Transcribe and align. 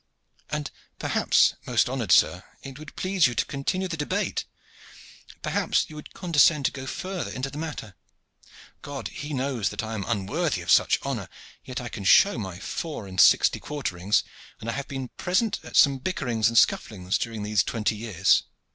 "And 0.49 0.71
perhaps, 0.97 1.53
most 1.67 1.87
honored 1.87 2.11
sir, 2.11 2.43
it 2.63 2.79
would 2.79 2.95
please 2.95 3.27
you 3.27 3.35
to 3.35 3.45
continue 3.45 3.87
the 3.87 3.95
debate. 3.95 4.45
Perhaps 5.43 5.91
you 5.91 5.95
would 5.95 6.11
condescend 6.15 6.65
to 6.65 6.71
go 6.71 6.87
farther 6.87 7.29
into 7.31 7.51
the 7.51 7.59
matter. 7.59 7.93
God 8.81 9.09
He 9.09 9.31
knows 9.31 9.69
that 9.69 9.83
I 9.83 9.93
am 9.93 10.03
unworthy 10.07 10.61
of 10.63 10.71
such 10.71 10.97
honor, 11.03 11.29
yet 11.63 11.79
I 11.79 11.87
can 11.89 12.03
show 12.03 12.39
my 12.39 12.57
four 12.57 13.05
and 13.05 13.21
sixty 13.21 13.59
quarterings, 13.59 14.23
and 14.59 14.67
I 14.67 14.73
have 14.73 14.87
been 14.87 15.09
present 15.17 15.59
at 15.63 15.75
some 15.77 15.99
bickerings 15.99 16.47
and 16.49 16.57
scufflings 16.57 17.19
during 17.19 17.43
these 17.43 17.61
twenty 17.61 17.95
years." 17.95 18.41